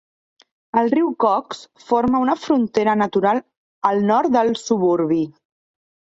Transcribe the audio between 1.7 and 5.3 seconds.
forma una frontera natural al nord del suburbi.